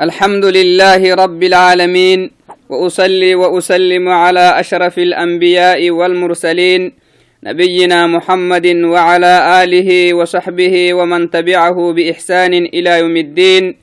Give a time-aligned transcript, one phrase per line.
[0.00, 2.30] الحمد لله رب العالمين
[2.68, 6.92] وأصلي وأسلم على أشرف الأنبياء والمرسلين
[7.44, 9.32] نبينا محمد وعلى
[9.62, 13.76] آله وصحبه ومن تبعه بإحسان إلى يوم الدين.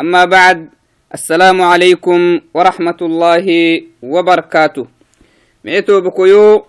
[0.00, 0.68] أما بعد
[1.14, 3.46] السلام عليكم ورحمة الله
[4.02, 4.86] وبركاته.
[5.64, 6.64] مئتو بكيو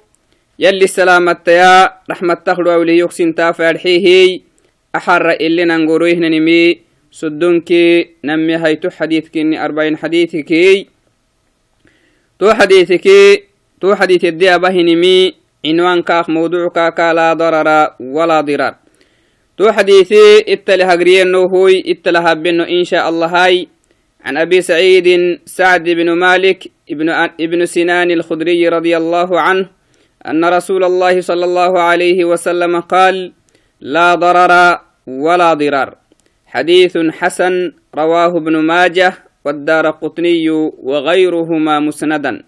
[0.60, 4.40] يلي السلامة يا رحمة تخلو أولي يكسن تافرحيه
[4.96, 6.85] أحر إلي ننقرويه نمي
[7.16, 10.52] سدنكي نمي هيتو حديثك أربعين حديثك
[12.40, 13.08] تو حديثك
[13.82, 15.34] تو حديث الدي أبهنمي
[15.66, 18.76] عنوان كاخ موضوع كاكا لا ضرر ولا ضرار
[19.58, 23.68] تو حديثي اتله هجرين هوي اتله بنو إن شاء الله هاي.
[24.26, 27.10] عن أبي سعيد سعد بن مالك ابن,
[27.40, 29.70] ابن سنان الخدري رضي الله عنه
[30.28, 33.34] أن رسول الله صلى الله عليه وسلم قال
[33.82, 36.05] لا ضرر ولا ضرار
[36.56, 37.54] حديث حسن
[37.96, 39.14] رواه ابن ماجه
[39.46, 42.44] والدار قطني وغيرهما مسندا.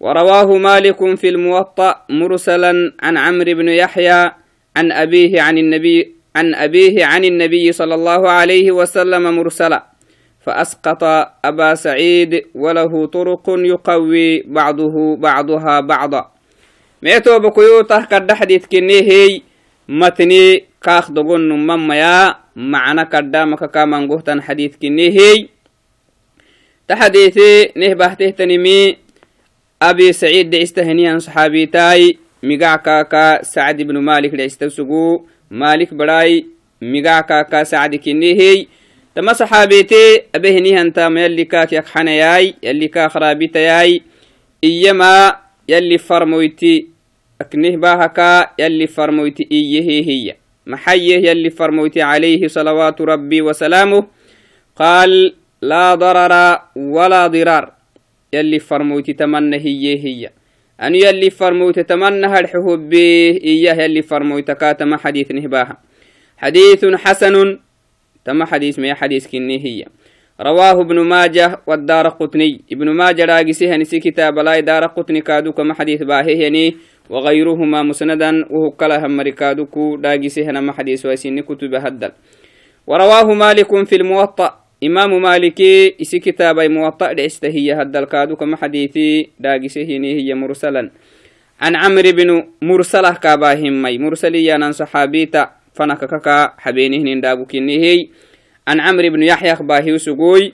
[0.00, 2.72] ورواه مالك في الموطأ مرسلا
[3.02, 4.20] عن عمرو بن يحيى
[4.76, 9.80] عن أبيه عن النبي عن أبيه عن النبي صلى الله عليه وسلم مرسلا.
[10.44, 11.02] فأسقط
[11.44, 16.22] أبا سعيد وله طرق يقوي بعضه بعضها بعضا.
[17.02, 19.40] ميتو بكيوتة كد حديث كنيه
[19.88, 25.48] متني كاخ دقون مما يا معنى كدامك كامان قهتن حديث كنيه
[26.88, 28.96] تحديثي نهبه تهتنمي
[29.82, 36.46] أبي سعيد دعستهنيا صحابي تاي مقع كاكا سعد بن مالك دعستوسقو مالك براي
[36.82, 38.66] مقع كاكا سعد كنيهي
[39.14, 44.02] تما صحابيتي أبهني هنتام يلي كاك يكحنياي يلي كاك خرابيتياي
[44.64, 45.36] إيما
[45.68, 46.86] يلي فرمويتي
[50.66, 54.06] محيه يلي فرمويتي عليه صلوات ربي وسلامه
[54.76, 57.72] قال لا ضرر ولا ضرار.
[58.32, 60.30] يلي فرمويتي تمنى هي هي.
[60.82, 65.76] أن يلي فرمويتي تمنى الحهوب به إياه يلي فرمويتي كاتم حديث نهباها.
[66.36, 67.58] حديث حسن
[68.24, 69.86] تم حديث ما حديث كني هي.
[70.40, 72.60] رواه ابن ماجه والدار قطني.
[72.72, 76.76] ابن ماجه راقسيه نسي كتاب لا دار قطني كادو كما حديث باهي يعني
[77.10, 82.12] وغيرهما مسندا وهو كلا هم ركادوكو راقسيه نما حديث ويسين كتب هدل.
[82.86, 84.60] ورواه مالك في الموطأ.
[84.84, 90.90] إمام مالكي إسي كتاب موطأ لإستهي هدل كادو كما حديثي راقسيه هي مرسلا.
[91.60, 93.98] عن عمرو بن مرسلة كاباهم مي.
[93.98, 95.50] مرسلي يا صحابيتا.
[95.74, 98.08] فنككك حبينه نندابو كنهي
[98.68, 100.52] عن عمرو بن يحيى باهي سقوي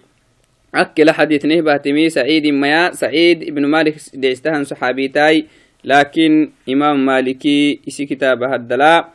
[0.75, 5.47] أكل حديث نهبة تمي سعيد ميا سعيد بن مالك دعستهن صحابيتاي.
[5.85, 9.09] لكن إمام مالكي إسي كتاب هدلا.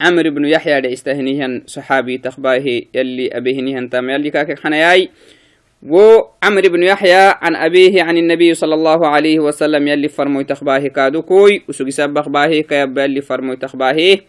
[0.00, 2.62] عمرو بن يحيى دعستهنهن صحابي تخباه
[2.94, 5.10] يلي أبيهنهن تام يلي كاك حنياي
[5.82, 11.62] وعمر بن يحيى عن أبيه عن النبي صلى الله عليه وسلم يلي فرموي تخباه كادوكوي.
[11.68, 14.20] وسوكي سبخ باهي كيب يلي فرموي تخباهي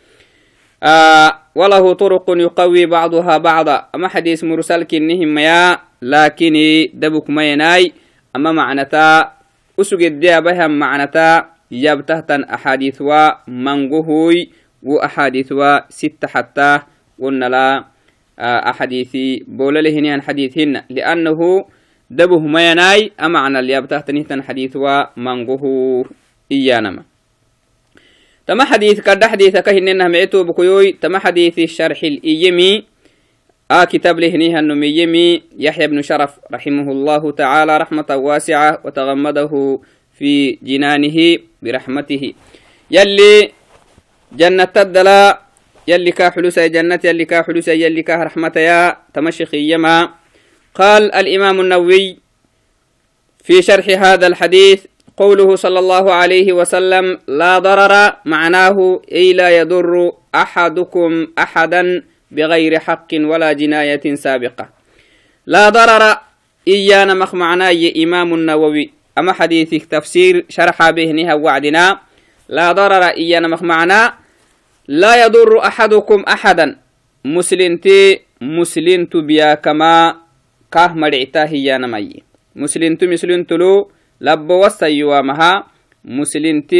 [0.83, 3.87] آه وله طرق يقوي بعضها بعضا.
[3.95, 6.55] أما حديث مرسل كنهم يا لكن
[6.93, 7.93] دبك ميناي.
[8.35, 9.33] أما معنتا
[9.79, 14.49] أسوق الديا بها معنتا يبتهتن أحاديث ومنقهوي
[14.83, 15.53] وأحاديث
[15.89, 16.79] ستة حتى
[17.21, 17.85] قلنا لا
[18.39, 21.65] آه أحاديثي بولا لهنيان حديثهن لأنه
[22.09, 26.05] دبه ميناي أمعنى اللي يبتهتن حديث ومنقهو
[26.51, 27.03] إيانما.
[28.47, 32.83] تما حديث كرد حديث كهننا معتو بكيوي تما حديث الشرح الإيمي
[33.71, 39.79] آ كتاب لهنيها النميمي يحيى بن شرف رحمه الله تعالى رحمة واسعة وتغمده
[40.19, 41.17] في جنانه
[41.63, 42.33] برحمته.
[42.91, 43.51] يلي
[44.35, 45.41] جنة الدلا
[45.87, 50.09] يلي كا حلوسة جنة يلي كا حلوسة يلي كا رحمة يا تمشخ يما
[50.75, 52.17] قال الإمام النووي
[53.43, 54.85] في شرح هذا الحديث
[55.17, 63.07] قوله صلى الله عليه وسلم لا ضرر معناه أي لا يضر أحدكم أحدا بغير حق
[63.13, 64.69] ولا جناية سابقة.
[65.45, 66.17] لا ضرر
[66.67, 68.98] إيانا مخ معناه إمام النووي.
[69.19, 71.99] أما حديثك تفسير شرح به نها وعدنا
[72.49, 74.13] لا ضرر إيانا مخمعنا
[74.87, 76.75] لا يضر أحدكم أحدا.
[77.25, 80.15] مسلنتي مسلنت بيا كما
[80.71, 82.23] كه مرعتا هي مي
[82.55, 85.51] مسلنت مسلنت لو لب وسيوامها
[86.05, 86.71] مسلنت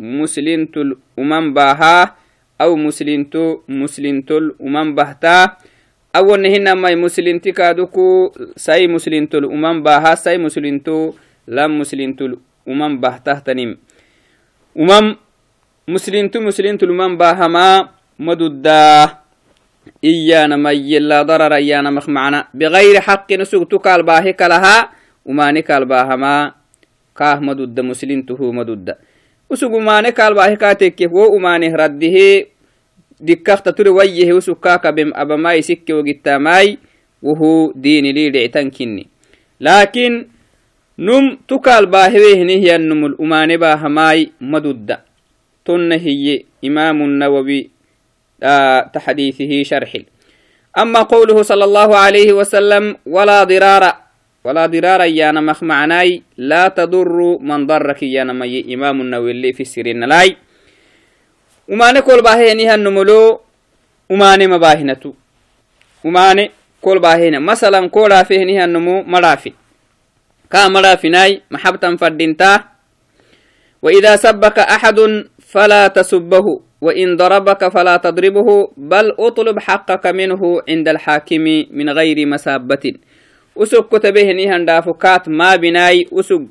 [0.00, 2.16] مسلنت الأمم باها.
[2.60, 3.34] أو مسلنت
[3.68, 5.56] مسلنت الأمم بهتا.
[6.16, 11.12] أو نهنا مي مسلنت كادوكو سي مسلنت الأمم باها سي مسلنت تو
[11.48, 12.36] lam muslintul
[12.68, 13.80] uman bahtahtanim
[14.76, 15.16] umam
[15.88, 19.16] muslintu muslintul uman bahama madudda
[20.04, 24.92] إيانا مي لا ضرر إيانا مخ معنا بغير حق نسوق تكال باهي كلها.
[25.24, 26.52] وماني كال باهما
[27.16, 28.94] كاه مدود مسلم تهو مدود
[29.50, 32.16] وسوق ماني كال باهي كاتك وماني رده
[33.20, 36.78] دكاخت تري ويه وسوق كاكا بم أبا ماي سكي وقتا ماي.
[37.22, 39.08] وهو دين لي دعتن كني
[39.60, 40.12] لكن
[42.50, 44.96] هي النم الأمان باهماي مدود
[45.64, 47.70] تن هي إمام النووي
[48.42, 49.92] آه تحديثه شرح
[50.78, 53.94] أما قوله صلى الله عليه وسلم ولا ضرار
[54.44, 55.62] ولا ضرار يا نمخ
[56.38, 60.36] لا تضر من ضرك يا نمي إمام النووي اللي في السرين لاي
[61.68, 63.40] وما نقول باهينها النملو
[64.10, 64.36] وما
[66.98, 67.88] باهينا مثلا
[69.06, 69.52] مرافي
[70.52, 72.52] كا مرافناي محبتا فردينتا.
[73.82, 74.98] وإذا سبك أحد
[75.38, 76.46] فلا تسبه
[76.80, 82.84] وإن ضربك فلا تضربه بل أطلب حقك منه عند الحاكم من غير مسابة.
[83.58, 86.46] usug kotabehenihan dhaafukaat maa binaay usug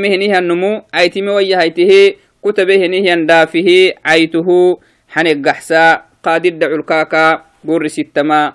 [0.09, 4.79] henihan numu caytime wayyahaytihe kutabe henihian dhaafihe caytuhu
[5.13, 8.53] xaneggaxsa qaadidda culkaaka gorisittama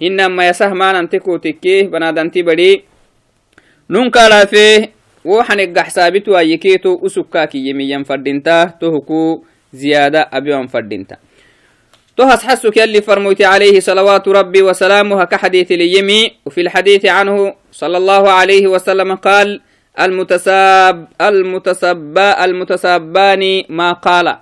[0.00, 2.84] hinnan mayasah maananti kutikki banadanti badi
[3.88, 4.90] nunkalafe
[5.24, 11.18] wo xaniggaxsaabitu ayyikeeto usukkaakiyyemiyyan fadhinta tohuku ziyaada abiwan fadhinta
[12.16, 17.96] تو هس حسو كالي فرموت عليه صلوات ربي وسلامه كحديث ليمي وفي الحديث عنه صلى
[17.96, 19.60] الله عليه وسلم قال
[20.00, 24.36] المتساب المتسبا المتسبان ما قال.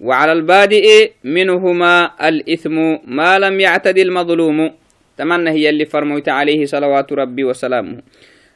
[0.00, 2.76] وعلى البادئ منهما الإثم
[3.06, 4.70] ما لم يعتد المظلوم.
[5.18, 7.98] تمنى هي اللي فرميت عليه صلوات ربي وسلامه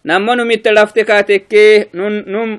[0.06, 1.52] نمنو متلفتكاتك
[1.94, 2.50] نم نم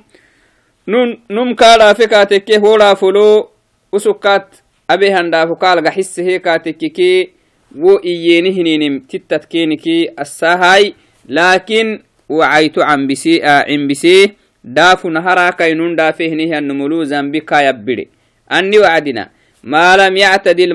[0.87, 3.49] نم نم كالا فكاتك هولا فلو
[3.91, 4.47] وسكات
[4.89, 7.41] أبي هندافو كالغا حسه كاتككي
[7.75, 10.93] wo iyeni hininim tittatkeniki assahay
[11.27, 11.99] lakin
[12.29, 18.07] wacaytu cambisi cimbisi daafu naharakainun dhaafehnihiannumulu zambi kayabbide
[18.49, 19.29] anni wacdina
[19.63, 20.67] ma lam yactadi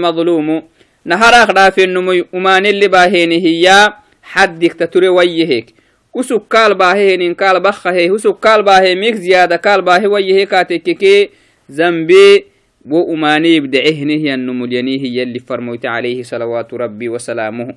[1.06, 3.94] lmadlumu naharak dhaafenumuy umanili baahenihiya
[4.34, 5.74] xaddikta ture wayyehek
[6.14, 11.30] usuk kaal baahehenin kaal bakhahe usuk kaal baahe mik ziyada kaal baahe wayyehe kaatekkeke
[11.70, 12.46] zambe
[12.86, 17.74] wo umaani ibdacehnihiyanumulyanihi yalli farmoyte عليه صلوات ربي وسلامه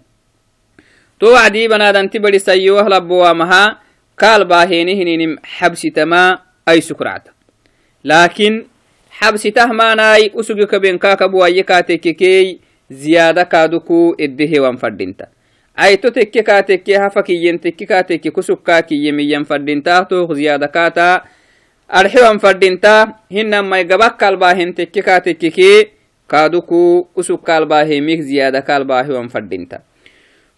[1.20, 3.80] تو وعدي بنادنتي بدي سيوه لبوامها
[4.20, 6.40] قال باهينهنينم حبستما
[6.70, 7.28] أي سكرعت
[8.06, 8.66] لكن
[9.10, 10.32] حبسته ما ناي
[12.92, 15.26] أسوك بين كاكا بوايكاتككي زيادة كادوكو إديه وانفردينتا
[15.80, 21.22] أي تو تكي كاتكي هفكيين تكي كاتكي كسكاكي يميين فردينتا تو زيادة كاتا
[21.90, 25.90] arxiwan fadhinta hinamai gabak kalbaahen tekke kaa tekkeki
[26.30, 29.82] kaaduku usuk kaalbaahemik ziyada kaalbaahiwan fadhinta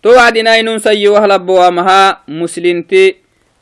[0.03, 3.15] to wacdinainun sayi wahlabowamaha muslinti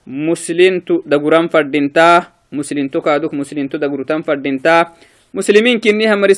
[0.10, 4.98] muslintu daguran fadhinta muslinto kaaduk muslinto dagurutan fadhinta
[5.30, 6.34] muslimiin kini hamari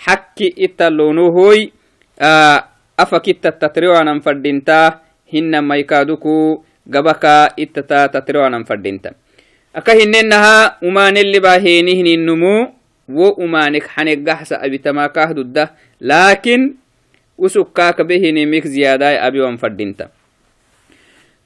[0.00, 1.60] sayowonai labowonaya xakki ittalonohoy
[2.96, 9.12] afakittattatriwanan fadhinta hinamai kaaduku gabaka ittata tatirwanan fadhinta
[9.74, 12.74] aka hinenaha umaneli baheni hininumu
[13.08, 16.76] wo umanek xanegaxsa abitamakah dudda lakin
[17.38, 20.10] usukkaaka behinimik ziyadai abiwan fadhinta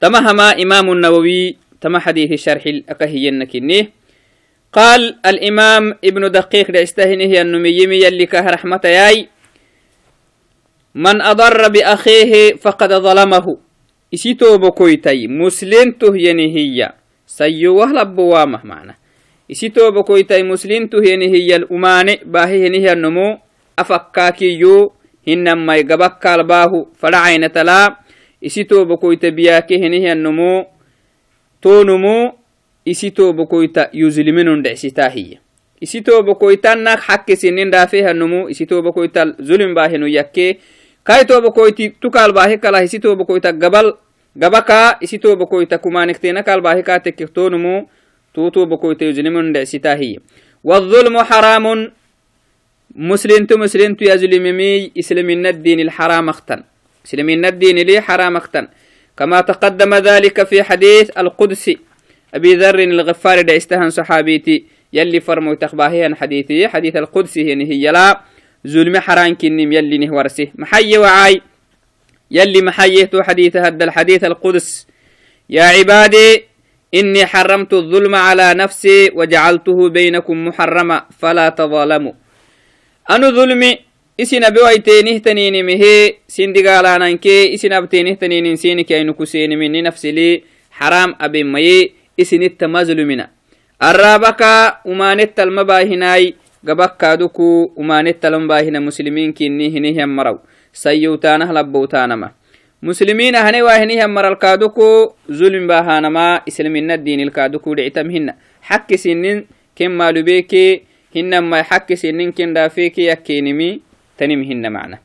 [0.01, 3.79] tama hama imam النووي تما حديث الشرح أكهينكني
[4.75, 9.29] قال الإمام ابن دقيق دعستهنه النميمي يلي كه رحمة ياي
[10.95, 13.47] من أضر بأخيه فقد ظلمه
[14.15, 16.95] isitoobokoytai muslintuhyenihiya
[17.27, 18.95] sayyowah labbowaamah mana
[19.51, 23.43] isitoobokoytai muslintuhyenihiya umaane baahihenihiyannomo
[23.77, 24.95] afakkaakiyo
[25.27, 27.97] hinamai gabakkaal baahu fadhacaynatala
[28.39, 30.67] isitoobokoyta biyaake henihiyannomo
[32.85, 35.39] toonomo isitoobokoyta yuzliminun dhecsitaahiya
[35.81, 40.61] isitoobokoytanak xakkisinin dhaafehannomo isitoobokoyta zulm baahenu yakke
[41.05, 43.93] kai tobokoyti tukaal baahi kalah isitoobokoyta gabal
[44.39, 47.89] gabaka isitobokoyta kumanikteena kalbaahi kaatekkektonumu
[48.33, 50.21] tuutubokoyta yuzlimun dhecsitaahiya
[50.65, 51.93] والظلم حرام
[52.97, 56.63] مسلمت مسلمت يزلممي إسلامنا الدين الحرام اختن
[57.07, 58.69] إسلامنا الدين لي حرام اختن
[59.17, 61.71] كما تقدم ذلك في حديث القدس
[62.35, 68.21] أبي ذر الغفار دا استهن صحابيتي يلي فرمو تخباهي حديثي حديث القدس هي لا
[68.67, 70.49] ظلم حرام كنم يلي نهورسه.
[70.55, 71.41] محي وعاي
[72.31, 74.87] يلي محيته حديث هذا الحديث القدس.
[75.51, 76.43] يا عبادي
[76.95, 82.13] إني حرمت الظلم على نفسي وجعلته بينكم محرما فلا تظالموا.
[83.11, 83.79] أنو ظلمي
[84.15, 93.29] isina bewaiteenih taninimihe sindigaalananke isina abteenih taninin sinike ainukusenimini nafsili haram abemaye isinitta mazlumina.
[93.81, 96.33] Arraabakaa umaanettalma baahinaay
[96.65, 100.37] gabakkaadukuu umaanettalma baahina muslimiinkiinni hinihyan maraw.
[100.73, 102.31] Sayyuutaanah labbowtaanama.
[102.83, 108.35] Muslimiin ahane waa hinihyan maralkaaduku zulmi baahaanamaa islamina diinilkaadukuu dhicitam hina
[108.69, 110.83] xakkisinin ken maalubeekee
[111.15, 113.83] hinamai xakkisinin ken dhaafeekee yakkeenimi
[114.17, 114.99] tanim hina macna.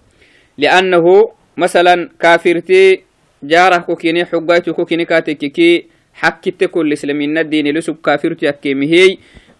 [0.58, 3.04] Liannahu masalan kaafirtii
[3.48, 5.86] jaarah kukini xugaytu kukini kaatekikii
[6.20, 9.18] حكت كل إسلامين الدين لسب كافرتي يكيمي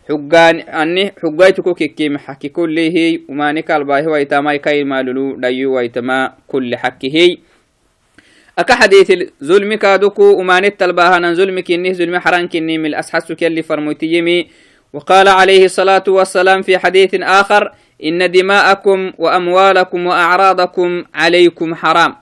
[0.10, 6.34] حقان أني حقايتو كوكيكي محكي كل هي وما نكال باهي ويتما كاي مالولو دايو ويتما
[6.48, 7.38] كل حكي هي
[8.60, 9.12] أكا حديث
[9.42, 14.48] الظلم كادوكو وما نتل باهنا ظلم كني ظلم حران كني من الأسحس كاللي فرموتي يمي
[14.94, 17.72] وقال عليه الصلاة والسلام في حديث آخر
[18.04, 22.16] إن دماءكم وأموالكم وأعراضكم عليكم حرام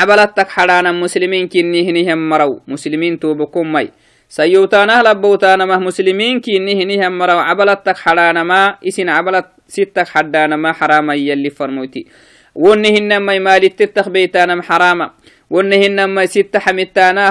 [0.00, 2.60] عبلتك حرانا مسلمين كنيه نهم مرو.
[2.68, 3.88] مسلمين توبكم مي
[4.28, 7.38] سيوتانا لبوتانا ما مسلمين كنيه نهم مرو.
[7.38, 8.76] عبلتك حرانا ما.
[8.88, 12.06] إسن عبلت ستك حدانا ما حراما يلي فرموتي.
[12.54, 15.10] ونهن ما مالي تتخ بيتانا حراما.
[15.50, 17.24] ونهن ما ست حمتانا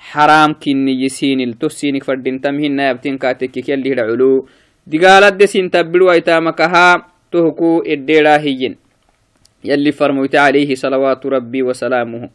[0.00, 4.48] حرام كني يسينل تسينك فردين تمهن يبتين كاتك يلي العلو
[4.86, 8.76] دقالت دسين تبلو ايتامكها تهكو الديرا هيين.
[9.64, 12.30] يلي فرموت عليه صلوات ربي وسلامه.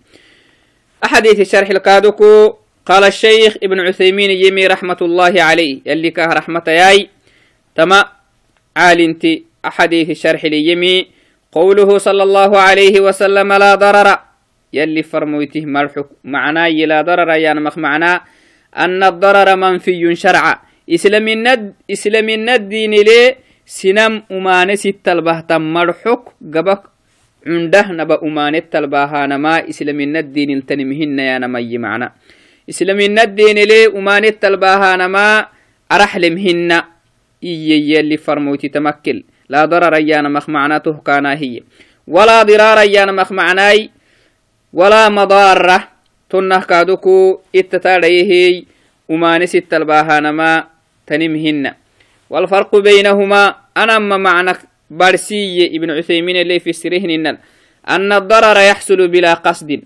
[1.03, 2.53] أحاديث الشرح القادكو.
[2.86, 5.81] قال الشيخ ابن عثيمين يمي رحمة الله عليه.
[5.86, 7.10] يلي كاه رحمة ياي.
[7.75, 8.05] تما
[8.77, 11.07] عالنتي أحاديث الشرح ليمي
[11.51, 14.19] قوله صلى الله عليه وسلم لا ضرر.
[14.77, 18.22] يلي فرمويته مرحك معناه يلا ضرر يانمخ معناه
[18.84, 20.55] أن الضرر منفي شرعا.
[20.96, 26.82] إسلام الند إسلام الند دين لي سنم أمانة ست البهتم مرحك قبك
[27.48, 32.08] عنده نبأ أمانة الباهانا ما إسلام الند دين التنمهن يا نمي معنا
[32.70, 35.27] إسلام الند دين لي أمانة الباهانا ما
[35.91, 36.72] أرحلمهن.
[37.44, 39.24] إيه يلي فرموتي تمكل.
[39.50, 41.62] لا ضرر يانا مخ معناته كان هي
[42.08, 43.89] ولا ضرار يانا مخ معناي.
[44.75, 45.88] ولا مضارة
[46.29, 48.63] تنه كادوكو اتتاريه
[49.10, 50.67] ومانس التلباهانما
[51.08, 51.74] تنمهن.
[52.29, 54.53] والفرق بينهما أنا ما معنى
[54.91, 57.38] برسي ابن عثيمين اللي في سرهن
[57.89, 59.82] أن الضرر يحصل بلا قصد.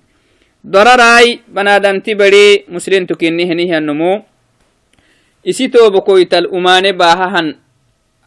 [0.67, 4.23] ضرر أي بنادم تبري مسلم تكنيه نيه النمو.
[5.49, 7.55] إسيتو بكويت الأمان باهن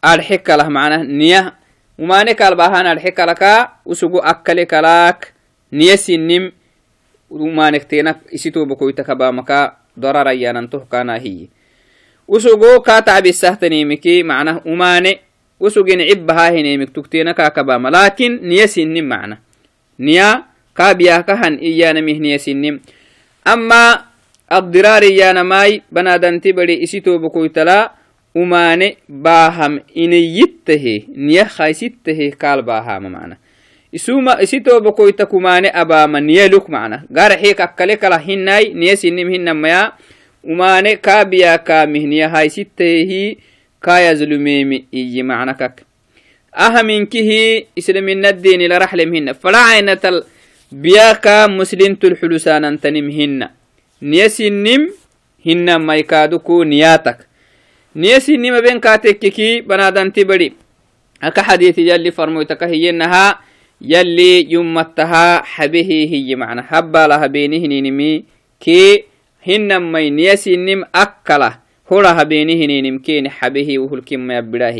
[0.05, 1.53] الحكة له معنى نية.
[1.99, 2.41] ومانك
[5.73, 6.53] الباهن الحكة لك وسقو أكلك لك niyasinnim
[7.33, 11.49] umanektenak isitobokoitakabamaka dararayanantoh kana hiye
[12.27, 15.19] usugo ka tacbisahtanimiki macnah umane
[15.59, 19.41] usugin cibbahahinemik tukteenakakabama lakin niyasinnim macna
[19.97, 20.45] niya
[20.77, 22.79] kaabiyakahan iyanamih niyasinnim
[23.41, 24.13] ama
[24.53, 27.91] الضرار يانماي بنادنتي بدي إسيتو بكويتلا
[28.35, 33.37] وماني باهم إنيته نيه خايسته قال باهم معنا
[33.93, 39.93] isuma isitobokoita kumane abama niyaluk mana garaxik akkale kala hinai niyasinim hinamaya
[40.41, 43.37] umane kabiya kamihniya haisitehi
[43.77, 45.85] kayazlumemi iyi macna kak
[46.49, 50.25] ahaminkihi islaminadeni laraxlem hina falacainatal
[50.73, 53.53] biyaka muslimtul xulusanantanim hina
[54.01, 54.89] niyasinim
[55.45, 57.29] hinamaikaduku niyatak
[57.93, 60.49] niyasinim aben katekkiki banadanti badi
[61.21, 63.52] aka xadithi yalli farmoytaka hiyenaha
[63.83, 68.23] يلي يمتها حبه هي معنى هبا لها بينه نينمي
[68.59, 69.03] كي
[69.47, 71.51] هنما ينيسنم أكله
[71.91, 74.77] هلا بينه نينم كين حبه وهل كم يبداه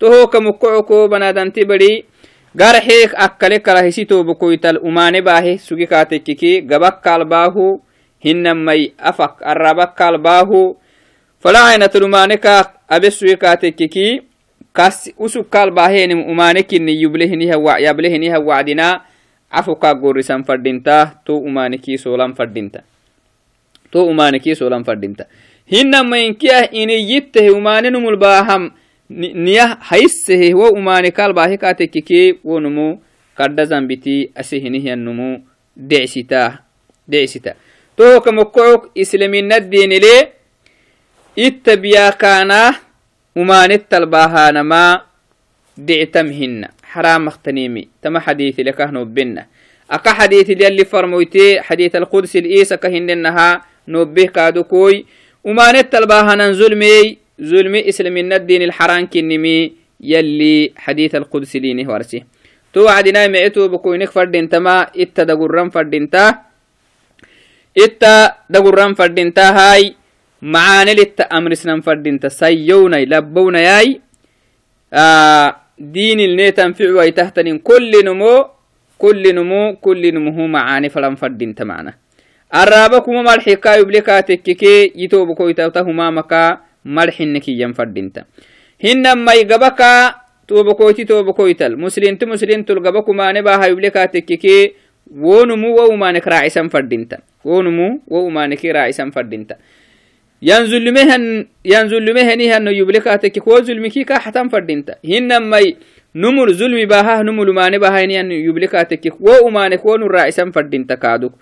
[0.00, 2.04] تهو كمكعكو بنادن تبري
[2.54, 7.82] garxeek akkale kala hisitobokoytal umane baahe sugi kaatekkiki gabakkalbaahu
[8.24, 10.78] hinamai afak arabakkalbaahu
[11.42, 12.38] falacainatalumane
[12.88, 14.22] abe sugi kaatekkiki
[14.74, 15.06] kas
[16.26, 19.00] umane kinni yublehiniha yablehiniha wacdina
[19.50, 22.82] cafukaa gorisan fadhinta to umanikii solan fadhinta
[23.90, 25.24] to umanikii solan fadhinta
[25.70, 28.70] hinamainkiah iniyittahe umaninumul baaham
[29.10, 32.98] niyah haissehe wo umanikal baahikatekike wonumu
[33.38, 36.58] kadda zambiti ase hinihiyannumu decsita
[37.08, 37.54] decsita
[37.96, 40.32] tohoka mokkook islaminaddenile
[41.36, 41.76] itta
[43.34, 45.02] biyakaana umanittal baahanama
[45.76, 49.46] dictam hinna حرامختنيمي تما حديث لك نوبنا
[49.90, 55.06] أكا حديث اللي فرمويتي حديث القدس الإيسا كهندنها نوبه كادو كوي
[55.44, 56.34] وما نتلباها
[57.42, 62.24] ظلمي إسلام الدين الحرام كنمي يلي حديث القدس لينه ورسي
[62.72, 66.24] تو عدنا معتو بكوينك فردين تما إتا دقرم فردين تا
[67.78, 68.14] إتا
[68.50, 69.94] دقرم فردين تا هاي
[70.52, 74.00] معاني لتا أمرسنا فردين تا سيونا لبونا ياي
[74.92, 78.34] آه دين النيتن فعوي تحتن كل نمو
[78.98, 81.92] كل نمو كل نمو معاني فلم فردين تمعنا
[82.60, 88.12] الرابكم مرحكا يبلكاتك كي يتوبكو يتوتهما مكا مرحنك ينفردين
[88.84, 90.14] هنما يقبكا
[90.48, 94.72] توبكويتي توبكويتل مسلم مسلم تلقبكو ما نباها يبلكاتك كي
[95.10, 99.56] ونمو وومانك راعسا فردينتا ونمو وومانك راعسا فردينتا
[100.40, 105.76] yanzulumehen yanzulumehenihanno yublekateki ko zulmiki ka hatan fadinta hinamai
[106.14, 111.34] numul zulmi bahah numulumane bahayniyan yublekateki wo umanek wonu raisan fadinta kaduk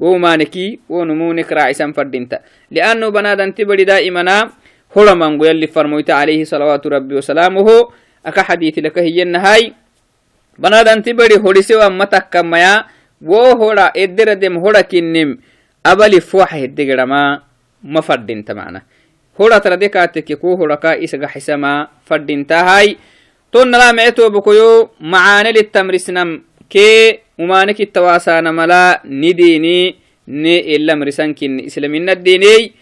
[0.00, 4.50] wo umaneki wo numunek raisan fadinta liannu banadanti badi daimana
[4.96, 7.92] holamango yalli farmoyta alayhi salawatu rabbi wasalamuhu
[8.24, 9.72] aka hadithi laka hiyennahay
[10.58, 12.88] banadanti badi hodisewa matakkamaya
[13.20, 15.36] wo hoda edderadem hoda kinnim
[15.84, 17.42] abali fuwaxa heddegerama
[17.84, 18.80] ma fadhinta macna
[19.38, 22.96] horatrade kaateke ko horaka isaga xisama fadhintahay
[23.52, 32.72] tonnala mecetobokoyo macaanelittamrisnam kee umanekittawaasana mala nidini ne elamrisankin islaminadiney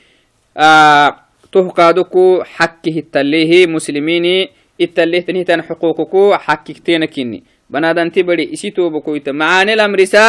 [1.51, 10.23] tohkaadoku xakki hittalehe muslimini ittalehtanhitan xuquuquku xakkiktenakini banadanti bari isi tobokoyta macaanelamrisa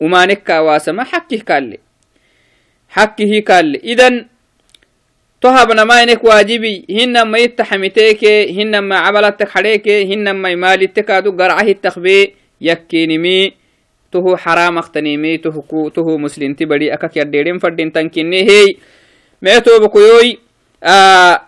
[0.00, 1.87] umanekkawaasama xakkih kalle حكه
[3.46, 3.84] كال.
[3.84, 4.26] إذن
[5.40, 8.24] تهب نماينك واجبي هنما يتحمتيك
[8.58, 12.34] هنما عبلتك حريك هنما مالتك أدو قرعه التخبي.
[12.60, 13.52] يكينمي
[14.12, 18.42] تهو حرام اختنيمي تهو تهو مسلم تبري أكاك يرديرين فردين تنكيني.
[18.42, 18.66] هي
[19.42, 20.38] ميتو بكيوي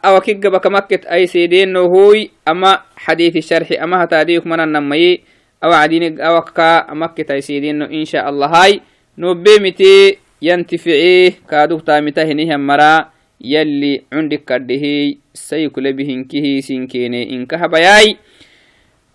[0.05, 5.21] أو كيك بكمكت أي سيدين نوهوي أما حديث الشرح أما هتاديك من النمي
[5.65, 8.81] أو عدين أو كا أمكت أي سيدين إن شاء الله هاي.
[9.19, 18.17] نوبي متي yantificee kaaduk taamitahinihyan mara yalli cundik kadhehey saykule bihinkihi sinkeene inkahabayaay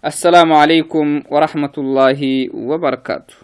[0.06, 2.20] السلام عليكم ورحمة الله
[2.54, 3.36] وبركاته